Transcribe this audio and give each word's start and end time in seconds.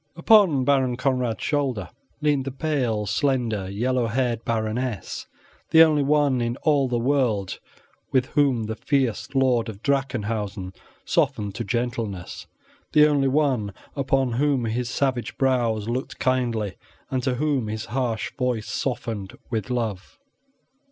Upon 0.15 0.65
Baron 0.65 0.97
Conrad's 0.97 1.43
shoulder 1.43 1.89
leaned 2.21 2.45
the 2.45 2.51
pale, 2.51 3.05
slender, 3.05 3.69
yellow 3.69 4.07
haired 4.07 4.43
Baroness, 4.43 5.27
the 5.69 5.83
only 5.83 6.01
one 6.01 6.41
in 6.41 6.57
all 6.63 6.87
the 6.87 6.97
world 6.97 7.59
with 8.11 8.25
whom 8.29 8.63
the 8.63 8.75
fierce 8.75 9.27
lord 9.35 9.69
of 9.69 9.83
Drachenhausen 9.83 10.73
softened 11.05 11.53
to 11.53 11.63
gentleness, 11.63 12.47
the 12.93 13.05
only 13.05 13.27
one 13.27 13.75
upon 13.95 14.31
whom 14.31 14.65
his 14.65 14.89
savage 14.89 15.37
brows 15.37 15.87
looked 15.87 16.17
kindly, 16.17 16.77
and 17.11 17.21
to 17.21 17.35
whom 17.35 17.67
his 17.67 17.85
harsh 17.85 18.31
voice 18.39 18.67
softened 18.69 19.37
with 19.51 19.69
love. 19.69 20.17